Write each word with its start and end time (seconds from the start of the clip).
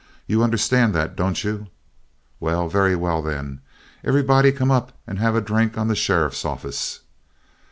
You 0.25 0.41
understand 0.41 0.95
that, 0.95 1.15
don't 1.15 1.43
you? 1.43 1.67
Very 2.41 2.95
well, 2.95 3.21
then; 3.21 3.61
everybody 4.03 4.51
come 4.51 4.71
up 4.71 4.93
and 5.05 5.19
have 5.19 5.35
a 5.35 5.41
drink 5.41 5.77
on 5.77 5.89
the 5.89 5.95
sheriff's 5.95 6.43
office.' 6.43 7.01